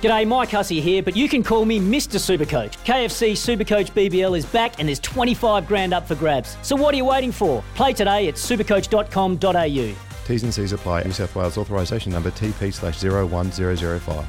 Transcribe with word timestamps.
G'day, 0.00 0.28
Mike 0.28 0.50
Hussey 0.50 0.80
here, 0.80 1.02
but 1.02 1.16
you 1.16 1.28
can 1.28 1.42
call 1.42 1.64
me 1.64 1.80
Mr. 1.80 2.20
Supercoach. 2.20 2.74
KFC 2.84 3.32
Supercoach 3.32 3.90
BBL 3.90 4.38
is 4.38 4.46
back 4.46 4.78
and 4.78 4.86
there's 4.86 5.00
25 5.00 5.66
grand 5.66 5.92
up 5.92 6.06
for 6.06 6.14
grabs. 6.14 6.56
So 6.62 6.76
what 6.76 6.94
are 6.94 6.96
you 6.96 7.04
waiting 7.04 7.32
for? 7.32 7.64
Play 7.74 7.94
today 7.94 8.28
at 8.28 8.36
supercoach.com.au. 8.36 9.96
T's 10.24 10.42
and 10.44 10.54
C's 10.54 10.72
apply. 10.72 11.02
New 11.02 11.10
South 11.10 11.34
Wales 11.34 11.58
authorisation 11.58 12.12
number 12.12 12.30
TP 12.30 12.72
slash 12.72 13.02
01005. 13.02 14.24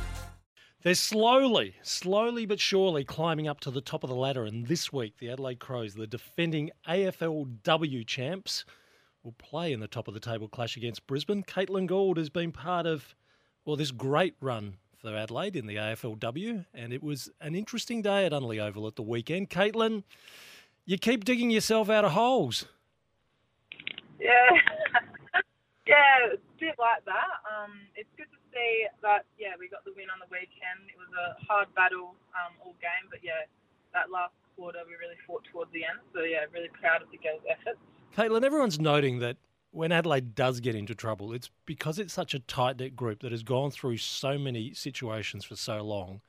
They're 0.82 0.96
slowly, 0.96 1.76
slowly 1.84 2.48
but 2.48 2.60
surely 2.60 3.04
climbing 3.04 3.48
up 3.48 3.60
to 3.60 3.70
the 3.70 3.80
top 3.80 4.04
of 4.04 4.10
the 4.10 4.16
ladder. 4.16 4.46
And 4.46 4.66
this 4.66 4.92
week, 4.92 5.20
the 5.20 5.30
Adelaide 5.30 5.60
Crows, 5.60 5.94
the 5.94 6.08
defending 6.08 6.72
AFLW 6.88 8.08
champs, 8.08 8.66
will 9.22 9.34
play 9.34 9.72
in 9.72 9.82
the 9.82 9.88
top 9.88 10.08
of 10.08 10.16
the 10.16 10.20
table 10.20 10.48
clash 10.48 10.78
against 10.78 11.06
Brisbane. 11.06 11.44
Caitlin 11.44 11.86
Gould 11.86 12.18
has 12.18 12.32
been 12.32 12.52
part 12.52 12.88
of, 12.88 13.14
well, 13.66 13.76
this 13.76 13.92
great 13.92 14.34
run 14.42 14.78
for 15.00 15.16
Adelaide 15.16 15.56
in 15.56 15.66
the 15.66 15.76
AFLW, 15.76 16.66
and 16.74 16.92
it 16.92 17.02
was 17.02 17.32
an 17.40 17.56
interesting 17.56 18.02
day 18.02 18.26
at 18.26 18.32
Unley 18.32 18.60
Oval 18.60 18.86
at 18.88 18.96
the 18.96 19.02
weekend. 19.02 19.50
Caitlin, 19.50 20.04
you 20.86 20.98
keep 20.98 21.24
digging 21.24 21.50
yourself 21.50 21.90
out 21.90 22.04
of 22.04 22.12
holes. 22.12 22.66
Yeah, 24.20 24.30
yeah, 25.88 26.36
a 26.36 26.38
bit 26.60 26.76
like 26.78 27.06
that. 27.06 27.32
Um, 27.48 27.80
it's 27.96 28.10
good 28.18 28.28
to 28.28 28.40
see 28.54 28.86
that. 29.02 29.24
Yeah, 29.40 29.56
we 29.58 29.70
got 29.70 29.86
the 29.86 29.94
win 29.96 30.12
on 30.12 30.20
the 30.20 30.28
weekend. 30.30 30.92
It 30.92 31.00
was 31.00 31.10
a 31.16 31.46
hard 31.48 31.74
battle 31.76 32.16
um, 32.36 32.54
all 32.64 32.76
game, 32.82 33.08
but 33.10 33.20
yeah, 33.24 33.48
that 33.94 34.12
last 34.12 34.34
quarter 34.58 34.80
we 34.86 35.00
really 35.00 35.18
fought 35.26 35.44
towards 35.52 35.72
the 35.72 35.88
end. 35.88 36.04
So 36.14 36.24
yeah, 36.24 36.44
really 36.52 36.70
proud 36.76 37.02
of 37.02 37.08
the 37.12 37.18
girls' 37.18 37.42
efforts. 37.48 37.80
Caitlin, 38.18 38.44
everyone's 38.44 38.80
noting 38.80 39.20
that 39.20 39.38
when 39.72 39.92
Adelaide 39.92 40.34
does 40.34 40.60
get 40.60 40.76
into 40.76 40.96
trouble, 40.96 41.34
it's 41.34 41.50
because 41.66 42.00
it's 42.00 42.14
such 42.14 42.34
a 42.34 42.40
tight 42.40 42.80
knit 42.80 42.96
group 42.96 43.22
that 43.22 43.32
has 43.32 43.44
gone 43.44 43.72
through 43.72 43.98
so 43.98 44.38
many 44.38 44.74
situations 44.74 45.46
for 45.46 45.56
so 45.56 45.82
long. 45.82 46.22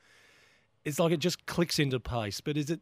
It's 0.85 0.99
like 0.99 1.13
it 1.13 1.21
just 1.21 1.47
clicks 1.47 1.79
into 1.79 2.01
place. 2.01 2.41
But 2.41 2.57
is 2.57 2.71
it 2.71 2.81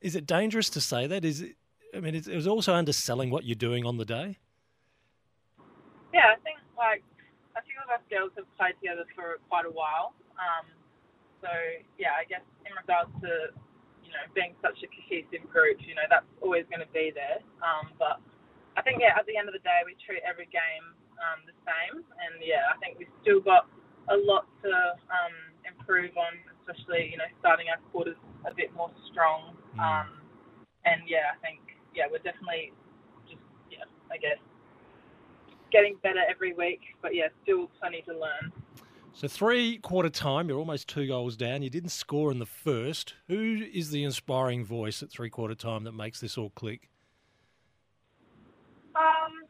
is 0.00 0.16
it 0.16 0.26
dangerous 0.26 0.70
to 0.70 0.80
say 0.80 1.06
that? 1.06 1.24
Is 1.24 1.42
it? 1.42 1.56
I 1.94 2.00
mean, 2.00 2.14
it 2.14 2.26
was 2.28 2.46
also 2.46 2.74
underselling 2.74 3.30
what 3.30 3.44
you're 3.44 3.56
doing 3.56 3.84
on 3.84 3.96
the 3.96 4.04
day. 4.04 4.38
Yeah, 6.14 6.30
I 6.30 6.38
think 6.42 6.58
like 6.78 7.02
a 7.56 7.62
few 7.62 7.74
of 7.82 7.90
us 7.90 8.02
girls 8.10 8.30
have 8.36 8.46
played 8.58 8.74
together 8.80 9.04
for 9.14 9.38
quite 9.48 9.66
a 9.66 9.70
while. 9.70 10.14
Um, 10.38 10.66
so 11.42 11.50
yeah, 11.98 12.14
I 12.18 12.24
guess 12.24 12.42
in 12.66 12.72
regards 12.74 13.10
to 13.22 13.54
you 14.02 14.10
know 14.10 14.24
being 14.34 14.54
such 14.62 14.78
a 14.82 14.88
cohesive 14.90 15.46
group, 15.50 15.78
you 15.86 15.94
know 15.94 16.06
that's 16.10 16.26
always 16.40 16.64
going 16.70 16.82
to 16.82 16.92
be 16.94 17.12
there. 17.14 17.42
Um, 17.62 17.90
but 17.98 18.18
I 18.80 18.82
think 18.82 19.04
yeah, 19.04 19.12
at 19.12 19.28
the 19.28 19.36
end 19.36 19.44
of 19.44 19.52
the 19.52 19.60
day, 19.60 19.84
we 19.84 19.92
treat 20.00 20.24
every 20.24 20.48
game 20.48 20.96
um, 21.20 21.44
the 21.44 21.52
same, 21.68 22.00
and 22.00 22.40
yeah, 22.40 22.72
I 22.72 22.80
think 22.80 22.96
we've 22.96 23.12
still 23.20 23.44
got 23.44 23.68
a 24.08 24.16
lot 24.16 24.48
to 24.64 24.72
um, 25.12 25.36
improve 25.68 26.16
on, 26.16 26.32
especially 26.56 27.12
you 27.12 27.20
know 27.20 27.28
starting 27.44 27.68
our 27.68 27.76
quarters 27.92 28.16
a 28.48 28.54
bit 28.56 28.72
more 28.72 28.88
strong. 29.12 29.52
Mm. 29.76 29.84
Um, 29.84 30.08
and 30.88 31.04
yeah, 31.04 31.36
I 31.36 31.38
think 31.44 31.60
yeah, 31.92 32.08
we're 32.08 32.24
definitely 32.24 32.72
just 33.28 33.44
yeah, 33.68 33.84
I 34.08 34.16
guess 34.16 34.40
getting 35.70 36.00
better 36.02 36.24
every 36.24 36.54
week, 36.54 36.80
but 37.02 37.14
yeah, 37.14 37.28
still 37.44 37.68
plenty 37.80 38.00
to 38.08 38.16
learn. 38.16 38.48
So 39.12 39.28
three 39.28 39.76
quarter 39.76 40.08
time, 40.08 40.48
you're 40.48 40.58
almost 40.58 40.88
two 40.88 41.06
goals 41.06 41.36
down. 41.36 41.60
You 41.60 41.68
didn't 41.68 41.92
score 41.92 42.32
in 42.32 42.38
the 42.38 42.46
first. 42.48 43.12
Who 43.28 43.60
is 43.74 43.90
the 43.90 44.04
inspiring 44.04 44.64
voice 44.64 45.02
at 45.02 45.10
three 45.10 45.28
quarter 45.28 45.54
time 45.54 45.84
that 45.84 45.92
makes 45.92 46.20
this 46.20 46.38
all 46.38 46.48
click? 46.48 46.88
Um, 48.96 49.46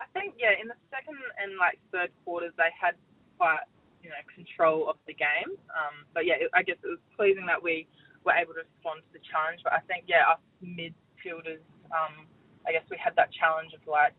I 0.00 0.07
think 0.18 0.34
yeah, 0.38 0.58
in 0.58 0.66
the 0.68 0.78
second 0.90 1.16
and 1.38 1.56
like 1.56 1.78
third 1.94 2.10
quarters, 2.24 2.52
they 2.58 2.70
had 2.74 2.98
quite 3.38 3.62
you 4.02 4.10
know 4.10 4.22
control 4.30 4.90
of 4.90 4.96
the 5.06 5.14
game. 5.14 5.54
Um, 5.70 6.04
but 6.14 6.26
yeah, 6.26 6.42
I 6.54 6.62
guess 6.62 6.76
it 6.82 6.90
was 6.90 7.02
pleasing 7.14 7.46
that 7.46 7.62
we 7.62 7.86
were 8.26 8.34
able 8.34 8.54
to 8.58 8.66
respond 8.66 9.06
to 9.06 9.10
the 9.14 9.22
challenge. 9.30 9.62
But 9.62 9.74
I 9.74 9.80
think 9.86 10.04
yeah, 10.10 10.26
us 10.26 10.42
midfielders, 10.60 11.62
um, 11.94 12.26
I 12.66 12.72
guess 12.74 12.84
we 12.90 12.98
had 12.98 13.14
that 13.16 13.30
challenge 13.32 13.72
of 13.74 13.82
like. 13.86 14.14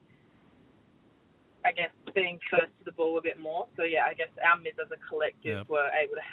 I 1.67 1.75
guess 1.75 1.91
being 2.15 2.39
first 2.47 2.71
to 2.79 2.83
the 2.87 2.95
ball 2.95 3.19
a 3.19 3.21
bit 3.21 3.35
more. 3.35 3.67
So 3.75 3.83
yeah, 3.83 4.07
I 4.07 4.15
guess 4.15 4.31
our 4.39 4.55
mids 4.55 4.79
as 4.79 4.87
a 4.95 4.99
collective 5.11 5.67
yep. 5.67 5.67
were 5.67 5.91
able 5.91 6.15
to 6.15 6.23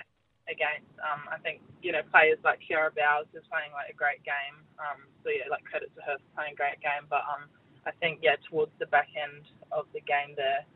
against. 0.47 0.87
Um, 1.03 1.27
I 1.27 1.39
think 1.43 1.61
you 1.83 1.91
know 1.91 2.07
players 2.11 2.39
like 2.47 2.63
Kiara 2.63 2.95
Bowers 2.95 3.27
is 3.35 3.43
playing 3.51 3.75
like 3.75 3.91
a 3.91 3.97
great 3.99 4.23
game. 4.23 4.63
Um, 4.79 5.07
so 5.23 5.31
yeah, 5.35 5.51
like 5.51 5.67
credit 5.67 5.91
to 5.99 6.03
her 6.07 6.19
for 6.19 6.31
playing 6.39 6.55
a 6.55 6.59
great 6.59 6.79
game. 6.79 7.11
But 7.11 7.27
um, 7.27 7.51
I 7.87 7.93
think 8.01 8.21
yeah, 8.23 8.37
towards 8.51 8.73
the 8.79 8.87
back 8.87 9.09
end 9.15 9.45
of 9.73 9.87
the 9.95 10.01
game 10.01 10.35
there, 10.37 10.67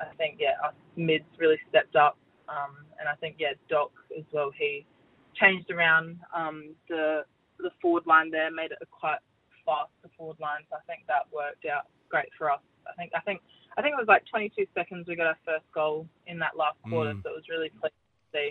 I 0.00 0.14
think 0.16 0.36
yeah, 0.40 0.56
our 0.64 0.72
mids 0.96 1.28
really 1.38 1.60
stepped 1.68 1.94
up, 1.94 2.16
um, 2.48 2.88
and 2.98 3.08
I 3.08 3.14
think 3.16 3.36
yeah, 3.38 3.52
Doc 3.68 3.92
as 4.16 4.24
well. 4.32 4.50
He 4.56 4.86
changed 5.36 5.70
around 5.70 6.18
um, 6.34 6.74
the 6.88 7.24
the 7.58 7.70
forward 7.80 8.06
line 8.06 8.30
there, 8.30 8.50
made 8.50 8.72
it 8.72 8.78
a 8.82 8.86
quite 8.86 9.20
fast 9.64 9.92
forward 10.16 10.40
line. 10.40 10.64
So 10.70 10.76
I 10.76 10.84
think 10.86 11.06
that 11.08 11.28
worked 11.32 11.64
out 11.66 11.86
great 12.08 12.28
for 12.36 12.50
us. 12.50 12.60
I 12.88 12.92
think 12.96 13.12
I 13.14 13.20
think 13.20 13.40
I 13.76 13.82
think 13.82 13.92
it 13.92 14.00
was 14.00 14.08
like 14.08 14.24
22 14.30 14.66
seconds 14.74 15.06
we 15.08 15.16
got 15.16 15.26
our 15.26 15.40
first 15.44 15.66
goal 15.74 16.06
in 16.26 16.38
that 16.38 16.56
last 16.56 16.78
quarter, 16.88 17.12
mm. 17.12 17.22
so 17.22 17.30
it 17.30 17.36
was 17.36 17.48
really 17.48 17.70
pleasing 17.80 18.08
to 18.08 18.26
see 18.32 18.48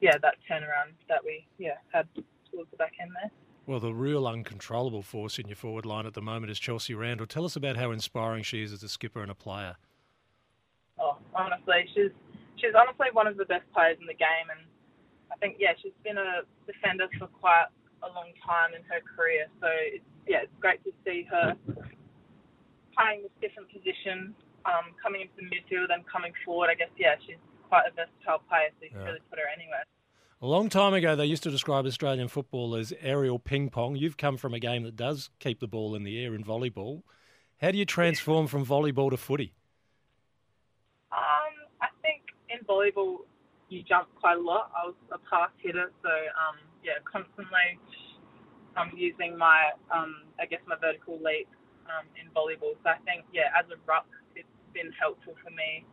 yeah 0.00 0.16
that 0.22 0.36
turnaround 0.48 0.96
that 1.08 1.20
we 1.24 1.44
yeah 1.58 1.78
had 1.92 2.06
towards 2.50 2.70
the 2.70 2.76
back 2.76 2.92
end 3.00 3.10
there. 3.20 3.30
Well, 3.70 3.78
the 3.78 3.94
real 3.94 4.26
uncontrollable 4.26 5.02
force 5.02 5.38
in 5.38 5.46
your 5.46 5.54
forward 5.54 5.86
line 5.86 6.04
at 6.04 6.14
the 6.14 6.20
moment 6.20 6.50
is 6.50 6.58
Chelsea 6.58 6.92
Randall. 6.92 7.24
Tell 7.24 7.44
us 7.44 7.54
about 7.54 7.76
how 7.76 7.92
inspiring 7.92 8.42
she 8.42 8.64
is 8.64 8.72
as 8.72 8.82
a 8.82 8.88
skipper 8.88 9.22
and 9.22 9.30
a 9.30 9.34
player. 9.36 9.76
Oh, 10.98 11.14
honestly, 11.36 11.86
she's 11.94 12.10
she's 12.58 12.74
honestly 12.74 13.14
one 13.14 13.28
of 13.28 13.36
the 13.36 13.44
best 13.44 13.62
players 13.70 13.96
in 14.00 14.10
the 14.10 14.18
game, 14.18 14.50
and 14.50 14.66
I 15.30 15.36
think 15.36 15.54
yeah, 15.62 15.78
she's 15.80 15.94
been 16.02 16.18
a 16.18 16.42
defender 16.66 17.06
for 17.14 17.28
quite 17.28 17.70
a 18.02 18.10
long 18.10 18.34
time 18.42 18.74
in 18.74 18.82
her 18.90 18.98
career. 19.06 19.46
So 19.62 19.70
it's, 19.70 20.02
yeah, 20.26 20.42
it's 20.42 20.58
great 20.58 20.82
to 20.82 20.90
see 21.06 21.22
her 21.30 21.54
playing 22.98 23.22
this 23.22 23.30
different 23.38 23.70
position, 23.70 24.34
um, 24.66 24.98
coming 24.98 25.22
into 25.22 25.38
the 25.38 25.46
midfield 25.46 25.94
and 25.94 26.02
coming 26.10 26.34
forward. 26.42 26.70
I 26.70 26.74
guess 26.74 26.90
yeah, 26.98 27.14
she's 27.22 27.38
quite 27.70 27.86
a 27.86 27.94
versatile 27.94 28.42
player, 28.50 28.74
so 28.74 28.82
you 28.82 28.90
can 28.90 29.06
yeah. 29.06 29.14
really 29.14 29.22
put 29.30 29.38
her 29.38 29.46
anywhere. 29.46 29.86
A 30.42 30.46
long 30.46 30.70
time 30.70 30.94
ago, 30.94 31.14
they 31.14 31.26
used 31.26 31.42
to 31.42 31.50
describe 31.50 31.84
Australian 31.84 32.28
football 32.28 32.74
as 32.74 32.94
aerial 33.02 33.38
ping 33.38 33.68
pong. 33.68 33.94
You've 33.94 34.16
come 34.16 34.38
from 34.38 34.54
a 34.54 34.58
game 34.58 34.84
that 34.84 34.96
does 34.96 35.28
keep 35.38 35.60
the 35.60 35.68
ball 35.68 35.94
in 35.94 36.02
the 36.02 36.16
air 36.24 36.34
in 36.34 36.42
volleyball. 36.42 37.02
How 37.60 37.70
do 37.72 37.76
you 37.76 37.84
transform 37.84 38.46
from 38.46 38.64
volleyball 38.64 39.10
to 39.10 39.18
footy? 39.18 39.52
Um, 41.12 41.68
I 41.82 41.88
think 42.00 42.22
in 42.48 42.64
volleyball, 42.64 43.18
you 43.68 43.82
jump 43.82 44.08
quite 44.18 44.38
a 44.38 44.40
lot. 44.40 44.72
I 44.74 44.86
was 44.86 44.94
a 45.12 45.18
pass 45.28 45.50
hitter, 45.58 45.92
so 46.00 46.08
um, 46.08 46.56
yeah, 46.82 47.04
constantly 47.04 47.76
I'm 48.78 48.96
using 48.96 49.36
my, 49.36 49.76
um, 49.92 50.24
I 50.40 50.46
guess, 50.46 50.60
my 50.66 50.76
vertical 50.80 51.20
leap 51.22 51.48
um, 51.84 52.08
in 52.16 52.32
volleyball. 52.32 52.80
So 52.82 52.88
I 52.88 52.96
think, 53.04 53.26
yeah, 53.34 53.52
as 53.60 53.68
a 53.68 53.76
ruck, 53.84 54.08
it's 54.34 54.48
been 54.72 54.90
helpful 54.98 55.34
for 55.44 55.50
me 55.50 55.84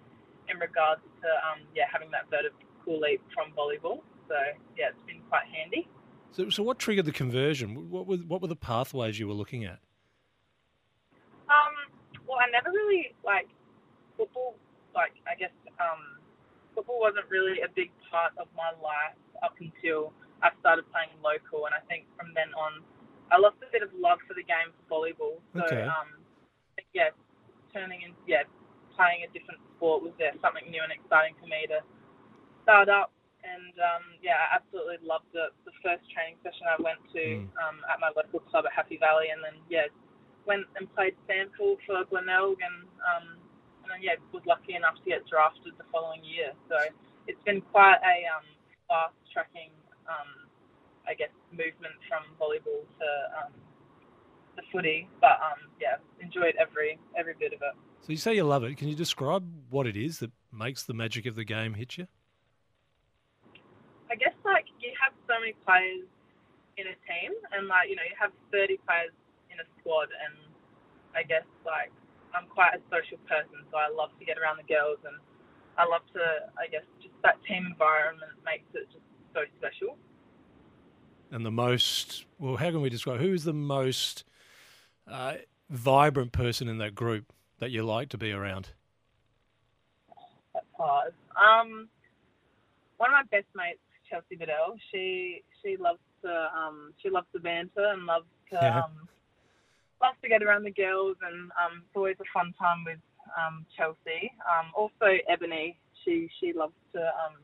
in 0.47 0.55
regards 0.57 1.01
to, 1.19 1.27
um, 1.51 1.67
yeah, 1.75 1.91
having 1.91 2.11
that 2.11 2.31
vertical 2.31 2.95
leap 2.95 3.19
from 3.35 3.51
volleyball. 3.51 3.99
So 4.27 4.35
yeah, 4.77 4.89
it's 4.89 5.05
been 5.07 5.21
quite 5.29 5.45
handy. 5.51 5.87
So, 6.31 6.49
so 6.49 6.61
what 6.61 6.77
triggered 6.77 7.05
the 7.05 7.11
conversion? 7.11 7.89
What 7.89 8.05
were 8.05 8.17
what 8.17 8.41
were 8.41 8.47
the 8.47 8.55
pathways 8.55 9.19
you 9.19 9.27
were 9.27 9.33
looking 9.33 9.65
at? 9.65 9.79
Um, 11.49 11.73
well, 12.27 12.37
I 12.37 12.51
never 12.51 12.69
really 12.69 13.15
like 13.25 13.47
football. 14.17 14.55
Like 14.93 15.13
I 15.25 15.33
guess 15.33 15.53
um, 15.79 16.21
football 16.75 16.99
wasn't 16.99 17.25
really 17.29 17.61
a 17.61 17.69
big 17.73 17.91
part 18.11 18.33
of 18.37 18.47
my 18.55 18.69
life 18.83 19.17
up 19.41 19.55
until 19.59 20.13
I 20.43 20.49
started 20.59 20.85
playing 20.91 21.09
local, 21.23 21.65
and 21.65 21.73
I 21.73 21.81
think 21.89 22.05
from 22.13 22.33
then 22.35 22.53
on, 22.53 22.85
I 23.31 23.41
lost 23.41 23.57
a 23.65 23.71
bit 23.71 23.81
of 23.81 23.89
love 23.97 24.19
for 24.27 24.33
the 24.33 24.45
game 24.45 24.69
of 24.69 24.77
volleyball. 24.85 25.41
So 25.57 25.65
okay. 25.65 25.89
um, 25.89 26.21
yeah, 26.93 27.09
turning 27.73 28.05
in 28.05 28.13
yeah, 28.27 28.45
playing 28.93 29.25
a 29.25 29.29
different 29.33 29.57
sport 29.73 30.03
was 30.03 30.13
yeah 30.21 30.37
something 30.41 30.69
new 30.69 30.85
and 30.85 30.93
exciting 30.93 31.33
for 31.41 31.49
me 31.49 31.65
to 31.65 31.81
start 32.61 32.89
up 32.89 33.09
and 33.57 33.73
um, 33.81 34.05
yeah, 34.21 34.37
I 34.37 34.61
absolutely 34.61 35.01
loved 35.01 35.33
it. 35.33 35.49
The 35.65 35.73
first 35.81 36.05
training 36.13 36.37
session 36.45 36.69
I 36.69 36.77
went 36.77 37.01
to 37.17 37.41
mm. 37.41 37.49
um, 37.57 37.81
at 37.89 37.97
my 37.97 38.13
local 38.13 38.45
club 38.45 38.69
at 38.69 38.73
Happy 38.77 39.01
Valley, 39.01 39.33
and 39.33 39.41
then 39.41 39.57
yeah, 39.65 39.89
went 40.45 40.69
and 40.77 40.85
played 40.93 41.17
SANFL 41.25 41.81
for 41.89 42.05
Glenelg, 42.05 42.61
and 42.61 42.85
um, 43.01 43.41
and 43.81 43.89
then 43.89 44.05
yeah, 44.05 44.21
was 44.29 44.45
lucky 44.45 44.77
enough 44.77 45.01
to 45.01 45.07
get 45.09 45.25
drafted 45.25 45.73
the 45.81 45.87
following 45.89 46.21
year. 46.21 46.53
So 46.69 46.77
it's 47.25 47.41
been 47.49 47.65
quite 47.73 47.97
a 48.05 48.29
um, 48.29 48.45
fast 48.85 49.17
tracking 49.33 49.73
um, 50.05 50.47
I 51.07 51.13
guess, 51.13 51.31
movement 51.51 51.95
from 52.07 52.23
volleyball 52.39 52.83
to 52.99 53.07
um, 53.39 53.53
the 54.55 54.63
footy. 54.71 55.07
But 55.21 55.39
um, 55.39 55.71
yeah, 55.79 55.95
enjoyed 56.21 56.55
every 56.59 56.99
every 57.17 57.33
bit 57.39 57.53
of 57.53 57.61
it. 57.61 57.75
So 58.01 58.11
you 58.11 58.17
say 58.17 58.35
you 58.35 58.43
love 58.43 58.63
it. 58.63 58.77
Can 58.77 58.87
you 58.87 58.95
describe 58.95 59.43
what 59.69 59.87
it 59.87 59.95
is 59.95 60.19
that 60.19 60.31
makes 60.51 60.83
the 60.83 60.93
magic 60.93 61.25
of 61.25 61.35
the 61.35 61.43
game 61.43 61.73
hit 61.73 61.97
you? 61.97 62.07
I 64.11 64.15
guess 64.15 64.35
like 64.45 64.65
you 64.79 64.91
have 65.03 65.13
so 65.27 65.35
many 65.39 65.53
players 65.67 66.07
in 66.77 66.87
a 66.87 66.97
team, 67.05 67.35
and 67.51 67.67
like 67.67 67.89
you 67.89 67.95
know 67.95 68.05
you 68.07 68.15
have 68.17 68.31
30 68.51 68.79
players 68.87 69.13
in 69.51 69.59
a 69.59 69.67
squad, 69.79 70.09
and 70.09 70.35
I 71.15 71.23
guess 71.23 71.45
like 71.65 71.91
I'm 72.33 72.47
quite 72.47 72.75
a 72.75 72.81
social 72.89 73.19
person, 73.27 73.63
so 73.71 73.77
I 73.77 73.91
love 73.91 74.11
to 74.19 74.25
get 74.25 74.39
around 74.39 74.57
the 74.57 74.67
girls, 74.67 74.99
and 75.03 75.19
I 75.77 75.85
love 75.85 76.05
to 76.15 76.23
I 76.57 76.67
guess 76.71 76.85
just 77.01 77.15
that 77.23 77.37
team 77.45 77.67
environment 77.67 78.39
makes 78.45 78.67
it 78.73 78.87
just 78.89 79.05
so 79.35 79.43
special. 79.59 79.97
And 81.31 81.45
the 81.45 81.51
most 81.51 82.25
well, 82.39 82.55
how 82.55 82.71
can 82.71 82.81
we 82.81 82.89
describe 82.89 83.19
who 83.19 83.33
is 83.33 83.43
the 83.43 83.53
most 83.53 84.23
uh, 85.07 85.43
vibrant 85.69 86.31
person 86.31 86.67
in 86.67 86.77
that 86.79 86.95
group 86.95 87.33
that 87.59 87.71
you 87.71 87.83
like 87.83 88.09
to 88.09 88.17
be 88.17 88.31
around? 88.31 88.69
That's 90.53 90.65
hard. 90.77 91.13
Um, 91.35 91.89
one 92.97 93.09
of 93.09 93.13
my 93.13 93.23
best 93.29 93.47
mates 93.55 93.79
Chelsea 94.09 94.35
Biddell. 94.35 94.75
She 94.91 95.43
she 95.61 95.77
loves 95.77 95.99
to 96.23 96.49
um 96.55 96.93
she 97.01 97.09
loves 97.09 97.27
the 97.33 97.39
banter 97.39 97.91
and 97.93 98.05
loves 98.05 98.25
to 98.51 98.59
yeah. 98.61 98.79
um 98.79 99.07
loves 100.01 100.17
to 100.21 100.29
get 100.29 100.43
around 100.43 100.63
the 100.63 100.71
girls 100.71 101.17
and 101.21 101.51
um 101.57 101.83
it's 101.85 101.95
always 101.95 102.17
a 102.19 102.29
fun 102.33 102.53
time 102.59 102.83
with 102.85 102.99
um 103.37 103.65
Chelsea. 103.75 104.31
Um 104.45 104.71
also 104.75 105.17
Ebony, 105.27 105.77
she 106.03 106.29
she 106.39 106.53
loves 106.53 106.75
to 106.93 107.01
um 107.01 107.37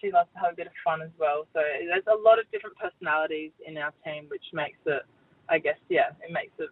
she 0.00 0.12
loves 0.12 0.28
to 0.34 0.40
have 0.40 0.52
a 0.52 0.56
bit 0.56 0.66
of 0.66 0.76
fun 0.84 1.00
as 1.02 1.10
well. 1.18 1.46
So 1.54 1.60
there's 1.60 2.06
a 2.06 2.20
lot 2.20 2.38
of 2.38 2.50
different 2.52 2.76
personalities 2.76 3.52
in 3.66 3.78
our 3.78 3.92
team 4.04 4.26
which 4.28 4.44
makes 4.52 4.78
it 4.86 5.02
I 5.48 5.58
guess 5.58 5.78
yeah, 5.88 6.10
it 6.22 6.32
makes 6.32 6.52
it 6.58 6.70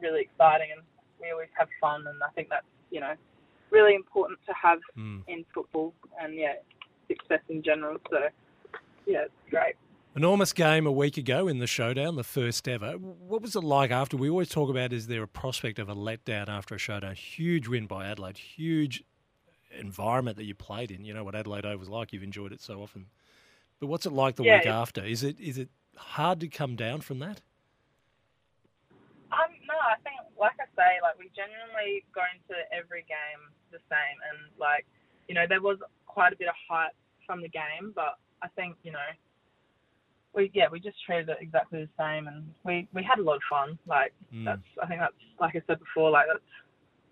really 0.00 0.22
exciting 0.22 0.68
and 0.76 0.82
we 1.20 1.30
always 1.30 1.52
have 1.58 1.68
fun 1.80 2.06
and 2.06 2.22
I 2.22 2.28
think 2.34 2.48
that's, 2.48 2.66
you 2.90 3.00
know, 3.00 3.14
really 3.70 3.94
important 3.94 4.38
to 4.46 4.54
have 4.54 4.78
mm. 4.96 5.22
in 5.26 5.44
football 5.54 5.94
and 6.20 6.34
yeah, 6.34 6.54
success 7.08 7.40
in 7.48 7.62
general. 7.62 7.98
So 8.10 8.18
yeah, 9.06 9.24
it's 9.24 9.50
great. 9.50 9.74
Enormous 10.14 10.52
game 10.52 10.86
a 10.86 10.92
week 10.92 11.18
ago 11.18 11.46
in 11.46 11.58
the 11.58 11.66
showdown, 11.66 12.16
the 12.16 12.24
first 12.24 12.66
ever. 12.66 12.92
What 12.92 13.42
was 13.42 13.54
it 13.54 13.62
like 13.62 13.90
after? 13.90 14.16
We 14.16 14.30
always 14.30 14.48
talk 14.48 14.70
about 14.70 14.92
is 14.92 15.08
there 15.08 15.22
a 15.22 15.28
prospect 15.28 15.78
of 15.78 15.90
a 15.90 15.94
letdown 15.94 16.48
after 16.48 16.74
a 16.74 16.78
showdown? 16.78 17.14
Huge 17.14 17.68
win 17.68 17.86
by 17.86 18.06
Adelaide, 18.06 18.38
huge 18.38 19.04
environment 19.78 20.38
that 20.38 20.44
you 20.44 20.54
played 20.54 20.90
in. 20.90 21.04
You 21.04 21.12
know 21.12 21.22
what 21.22 21.34
Adelaide 21.34 21.66
Oval 21.66 21.78
was 21.78 21.88
like. 21.90 22.12
You've 22.12 22.22
enjoyed 22.22 22.52
it 22.52 22.62
so 22.62 22.80
often. 22.82 23.06
But 23.78 23.88
what's 23.88 24.06
it 24.06 24.12
like 24.12 24.36
the 24.36 24.44
yeah, 24.44 24.58
week 24.58 24.66
after? 24.66 25.04
Is 25.04 25.22
it 25.22 25.38
is 25.38 25.58
it 25.58 25.68
hard 25.96 26.40
to 26.40 26.48
come 26.48 26.76
down 26.76 27.02
from 27.02 27.18
that? 27.18 27.42
Um, 29.32 29.52
no, 29.68 29.74
I 29.74 30.00
think, 30.02 30.16
like 30.40 30.56
I 30.58 30.64
say, 30.76 30.96
like 31.02 31.18
we 31.18 31.30
genuinely 31.36 32.04
go 32.14 32.22
into 32.32 32.56
every 32.72 33.04
game 33.04 33.52
the 33.70 33.78
same, 33.90 34.16
and 34.32 34.50
like 34.58 34.86
you 35.28 35.34
know, 35.34 35.44
there 35.46 35.60
was 35.60 35.78
quite 36.06 36.32
a 36.32 36.36
bit 36.36 36.48
of 36.48 36.54
hype 36.68 36.94
from 37.26 37.42
the 37.42 37.48
game, 37.48 37.92
but 37.94 38.16
I 38.42 38.48
think 38.48 38.76
you 38.82 38.92
know, 38.92 39.08
we 40.34 40.50
yeah 40.54 40.66
we 40.70 40.80
just 40.80 40.96
treated 41.04 41.28
it 41.28 41.38
exactly 41.40 41.80
the 41.80 41.90
same, 41.98 42.28
and 42.28 42.44
we 42.64 42.88
we 42.92 43.02
had 43.02 43.18
a 43.18 43.22
lot 43.22 43.36
of 43.36 43.42
fun. 43.48 43.78
Like 43.86 44.12
mm. 44.32 44.44
that's 44.44 44.68
I 44.82 44.86
think 44.86 45.00
that's 45.00 45.22
like 45.40 45.56
I 45.56 45.62
said 45.66 45.78
before, 45.78 46.10
like 46.10 46.26
that's 46.28 46.52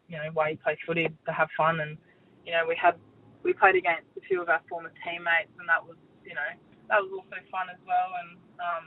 you 0.09 0.17
know 0.17 0.31
why 0.33 0.51
you 0.51 0.59
play 0.59 0.77
footy 0.87 1.09
to 1.09 1.33
have 1.33 1.49
fun, 1.57 1.81
and 1.81 1.97
you 2.45 2.53
know 2.53 2.65
we 2.69 2.77
had 2.77 2.95
we 3.43 3.53
played 3.53 3.77
against 3.77 4.09
a 4.17 4.23
few 4.29 4.41
of 4.41 4.49
our 4.49 4.61
former 4.69 4.93
teammates, 5.05 5.53
and 5.59 5.69
that 5.69 5.81
was 5.81 5.97
you 6.25 6.35
know 6.35 6.51
that 6.89 7.01
was 7.01 7.11
also 7.13 7.41
fun 7.51 7.73
as 7.73 7.81
well. 7.89 8.13
And 8.21 8.31
um, 8.61 8.87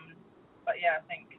but 0.66 0.78
yeah, 0.82 1.02
I 1.02 1.04
think 1.10 1.38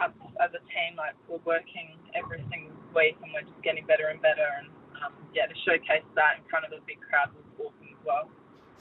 as, 0.00 0.10
as 0.40 0.50
a 0.56 0.62
team, 0.72 0.96
like 0.96 1.14
we're 1.28 1.42
working 1.44 2.00
every 2.16 2.42
single 2.50 2.74
week, 2.96 3.16
and 3.22 3.30
we're 3.32 3.46
just 3.46 3.60
getting 3.62 3.84
better 3.86 4.08
and 4.08 4.20
better. 4.20 4.46
And 4.58 4.68
um, 5.04 5.12
yeah, 5.36 5.46
to 5.46 5.56
showcase 5.66 6.06
that 6.16 6.40
in 6.40 6.44
front 6.48 6.64
of 6.64 6.72
a 6.72 6.80
big 6.88 6.98
crowd 7.04 7.30
was 7.34 7.46
awesome 7.60 7.90
as 7.92 8.00
well. 8.04 8.30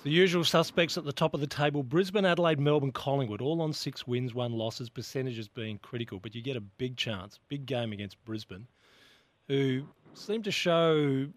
The 0.04 0.10
usual 0.10 0.44
suspects 0.44 0.98
at 0.98 1.06
the 1.06 1.14
top 1.14 1.34
of 1.34 1.40
the 1.40 1.48
table 1.48 1.82
Brisbane, 1.82 2.26
Adelaide, 2.26 2.60
Melbourne, 2.60 2.92
Collingwood, 2.92 3.40
all 3.40 3.62
on 3.62 3.72
six 3.72 4.06
wins, 4.06 4.34
one 4.34 4.52
losses, 4.52 4.90
percentages 4.90 5.48
being 5.48 5.78
critical. 5.78 6.20
But 6.20 6.36
you 6.36 6.42
get 6.42 6.58
a 6.58 6.62
big 6.62 6.98
chance, 6.98 7.40
big 7.48 7.66
game 7.66 7.94
against 7.94 8.24
Brisbane, 8.26 8.68
who 9.48 9.84
seem 10.14 10.44
to 10.44 10.52
show, 10.52 11.28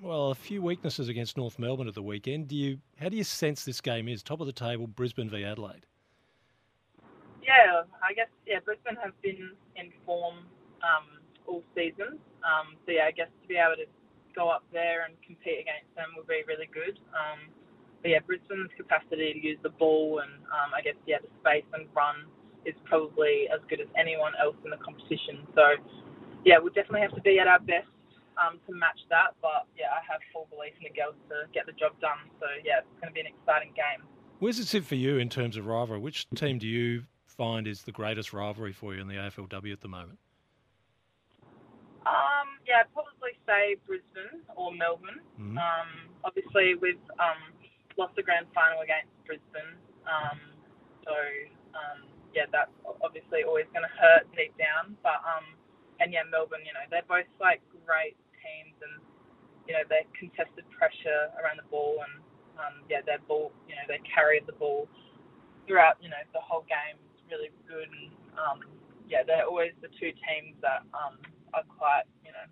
well, 0.00 0.30
a 0.30 0.36
few 0.36 0.62
weaknesses 0.62 1.08
against 1.08 1.36
North 1.36 1.58
Melbourne 1.58 1.88
at 1.88 1.94
the 1.94 2.02
weekend. 2.02 2.46
Do 2.46 2.54
you, 2.54 2.78
how 2.96 3.08
do 3.08 3.16
you 3.16 3.24
sense 3.24 3.64
this 3.64 3.80
game 3.80 4.08
is? 4.08 4.22
Top 4.22 4.40
of 4.40 4.46
the 4.46 4.52
table, 4.52 4.86
Brisbane 4.86 5.28
v 5.28 5.42
Adelaide? 5.42 5.84
Yeah, 7.42 7.82
I 8.08 8.14
guess, 8.14 8.28
yeah, 8.46 8.60
Brisbane 8.64 8.96
have 9.02 9.20
been 9.20 9.50
in 9.74 9.90
form 10.04 10.36
um, 10.80 11.18
all 11.44 11.64
season. 11.74 12.20
Um, 12.44 12.76
so, 12.86 12.92
yeah, 12.92 13.06
I 13.06 13.10
guess 13.10 13.28
to 13.42 13.48
be 13.48 13.56
able 13.56 13.74
to 13.74 13.86
go 14.36 14.48
up 14.48 14.62
there 14.72 15.06
and 15.06 15.14
compete 15.26 15.58
against 15.58 15.92
them 15.96 16.06
will 16.16 16.28
be 16.28 16.44
really 16.46 16.68
good. 16.72 17.00
Um, 17.10 17.50
but 18.02 18.10
yeah, 18.10 18.20
Brisbane's 18.20 18.70
capacity 18.76 19.32
to 19.32 19.40
use 19.40 19.58
the 19.62 19.70
ball 19.70 20.20
and 20.22 20.42
um, 20.52 20.70
I 20.76 20.80
guess 20.82 20.96
yeah 21.06 21.18
the 21.20 21.30
space 21.40 21.66
and 21.72 21.88
run 21.94 22.26
is 22.66 22.74
probably 22.84 23.46
as 23.52 23.60
good 23.70 23.80
as 23.80 23.86
anyone 23.98 24.32
else 24.42 24.56
in 24.64 24.70
the 24.70 24.80
competition. 24.82 25.46
So 25.54 25.78
yeah, 26.44 26.58
we'll 26.58 26.74
definitely 26.74 27.02
have 27.02 27.14
to 27.14 27.22
be 27.22 27.38
at 27.38 27.46
our 27.46 27.60
best 27.60 27.90
um, 28.36 28.58
to 28.66 28.74
match 28.74 29.00
that. 29.10 29.38
But 29.40 29.66
yeah, 29.78 29.94
I 29.94 30.02
have 30.10 30.20
full 30.32 30.46
belief 30.50 30.74
in 30.78 30.90
the 30.90 30.94
girls 30.94 31.16
to 31.30 31.46
get 31.54 31.66
the 31.66 31.72
job 31.72 31.98
done. 32.00 32.26
So 32.40 32.46
yeah, 32.64 32.82
it's 32.82 33.00
going 33.00 33.10
to 33.10 33.14
be 33.14 33.20
an 33.20 33.30
exciting 33.30 33.72
game. 33.74 34.04
Where's 34.38 34.58
it 34.58 34.66
sit 34.66 34.84
for 34.84 34.96
you 34.96 35.16
in 35.16 35.28
terms 35.28 35.56
of 35.56 35.66
rivalry? 35.66 35.98
Which 35.98 36.28
team 36.34 36.58
do 36.58 36.66
you 36.66 37.04
find 37.24 37.66
is 37.66 37.82
the 37.82 37.92
greatest 37.92 38.32
rivalry 38.32 38.72
for 38.72 38.94
you 38.94 39.00
in 39.00 39.08
the 39.08 39.14
AFLW 39.14 39.72
at 39.72 39.80
the 39.80 39.88
moment? 39.88 40.18
Um, 42.06 42.62
yeah, 42.68 42.86
I'd 42.86 42.92
probably 42.92 43.34
say 43.46 43.76
Brisbane 43.86 44.44
or 44.54 44.70
Melbourne. 44.74 45.24
Mm-hmm. 45.40 45.58
Um, 45.58 45.88
obviously, 46.22 46.74
with 46.76 47.00
um, 47.18 47.55
lost 47.96 48.14
the 48.16 48.22
grand 48.22 48.46
final 48.52 48.80
against 48.80 49.12
Brisbane. 49.24 49.76
Um, 50.06 50.38
so 51.04 51.16
um, 51.76 52.08
yeah, 52.36 52.48
that's 52.52 52.72
obviously 53.00 53.44
always 53.48 53.66
going 53.72 53.84
to 53.84 53.94
hurt 53.96 54.28
deep 54.36 54.52
down. 54.60 54.96
But 55.00 55.20
um, 55.24 55.56
and 56.00 56.12
yeah, 56.12 56.28
Melbourne, 56.28 56.64
you 56.64 56.76
know, 56.76 56.84
they're 56.92 57.06
both 57.08 57.28
like 57.40 57.64
great 57.84 58.16
teams, 58.40 58.76
and 58.84 59.00
you 59.64 59.74
know, 59.74 59.84
they 59.88 60.04
contested 60.14 60.68
pressure 60.70 61.32
around 61.40 61.58
the 61.58 61.68
ball, 61.72 62.04
and 62.04 62.14
um, 62.60 62.74
yeah, 62.88 63.00
their 63.04 63.20
ball, 63.24 63.52
you 63.68 63.74
know, 63.74 63.84
they 63.88 64.00
carried 64.04 64.44
the 64.46 64.56
ball 64.56 64.88
throughout, 65.66 65.96
you 66.00 66.08
know, 66.08 66.20
the 66.32 66.40
whole 66.40 66.64
game. 66.68 66.96
It's 67.12 67.24
really 67.28 67.50
good, 67.66 67.88
and 67.88 68.12
um, 68.36 68.58
yeah, 69.08 69.24
they're 69.26 69.46
always 69.46 69.72
the 69.82 69.90
two 69.98 70.12
teams 70.24 70.54
that 70.62 70.84
um, 70.92 71.18
are 71.54 71.66
quite, 71.66 72.04
you 72.24 72.32
know, 72.32 72.46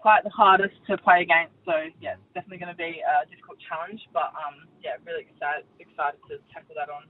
quite 0.00 0.24
the 0.24 0.30
hardest 0.30 0.74
to 0.88 0.96
play 0.98 1.22
against. 1.22 1.54
So 1.64 1.72
yeah, 2.00 2.14
it's 2.14 2.34
definitely 2.34 2.58
going 2.58 2.72
to 2.72 2.76
be 2.76 3.02
a 3.02 3.28
difficult 3.28 3.58
challenge. 3.68 4.00
But 4.12 4.32
um, 4.36 4.68
yeah, 4.82 4.92
really 5.06 5.26
excited 5.30 5.64
excited 5.78 6.18
to 6.28 6.38
tackle 6.52 6.74
that 6.76 6.90
on. 6.90 7.04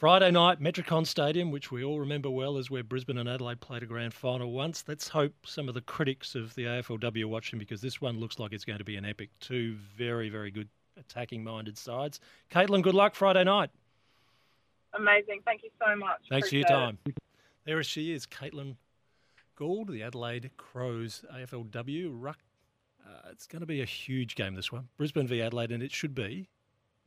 Friday 0.00 0.30
night, 0.30 0.62
Metricon 0.62 1.06
Stadium, 1.06 1.50
which 1.50 1.70
we 1.70 1.84
all 1.84 2.00
remember 2.00 2.30
well, 2.30 2.56
is 2.56 2.70
where 2.70 2.82
Brisbane 2.82 3.18
and 3.18 3.28
Adelaide 3.28 3.60
played 3.60 3.82
a 3.82 3.86
grand 3.86 4.14
final 4.14 4.50
once. 4.50 4.82
Let's 4.88 5.08
hope 5.08 5.34
some 5.44 5.68
of 5.68 5.74
the 5.74 5.82
critics 5.82 6.34
of 6.34 6.54
the 6.54 6.64
AFLW 6.64 7.24
are 7.24 7.28
watching 7.28 7.58
because 7.58 7.82
this 7.82 8.00
one 8.00 8.18
looks 8.18 8.38
like 8.38 8.54
it's 8.54 8.64
going 8.64 8.78
to 8.78 8.84
be 8.84 8.96
an 8.96 9.04
epic. 9.04 9.28
Two 9.40 9.76
very, 9.94 10.30
very 10.30 10.50
good 10.50 10.70
attacking 10.98 11.44
minded 11.44 11.76
sides. 11.76 12.18
Caitlin, 12.50 12.80
good 12.80 12.94
luck 12.94 13.14
Friday 13.14 13.44
night. 13.44 13.68
Amazing. 14.94 15.42
Thank 15.44 15.64
you 15.64 15.70
so 15.78 15.94
much. 15.94 16.20
Thanks 16.30 16.48
Appreciate 16.48 16.68
for 16.68 16.72
your 16.72 16.80
time. 16.80 16.98
It. 17.04 17.18
There 17.66 17.82
she 17.82 18.12
is, 18.12 18.24
Caitlin 18.24 18.76
Gould, 19.60 19.88
the 19.88 20.02
Adelaide 20.02 20.50
Crows 20.56 21.22
AFLW. 21.30 22.08
Ruck. 22.14 22.38
Uh, 23.06 23.28
it's 23.30 23.46
going 23.46 23.60
to 23.60 23.66
be 23.66 23.82
a 23.82 23.84
huge 23.84 24.34
game, 24.34 24.54
this 24.54 24.72
one. 24.72 24.88
Brisbane 24.96 25.26
v 25.26 25.42
Adelaide, 25.42 25.70
and 25.70 25.82
it 25.82 25.92
should 25.92 26.14
be 26.14 26.48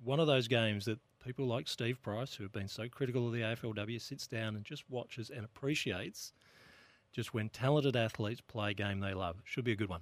one 0.03 0.19
of 0.19 0.27
those 0.27 0.47
games 0.47 0.85
that 0.85 0.99
people 1.25 1.47
like 1.47 1.67
Steve 1.67 1.99
Price, 2.03 2.35
who 2.35 2.43
have 2.43 2.51
been 2.51 2.67
so 2.67 2.87
critical 2.87 3.25
of 3.25 3.33
the 3.33 3.41
AFLW, 3.41 3.99
sits 3.99 4.27
down 4.27 4.55
and 4.55 4.63
just 4.63 4.87
watches 4.87 5.31
and 5.31 5.43
appreciates 5.43 6.31
just 7.11 7.33
when 7.33 7.49
talented 7.49 7.95
athletes 7.95 8.41
play 8.41 8.69
a 8.69 8.73
game 8.75 8.99
they 8.99 9.15
love. 9.15 9.37
Should 9.45 9.65
be 9.65 9.71
a 9.71 9.75
good 9.75 9.89
one. 9.89 10.01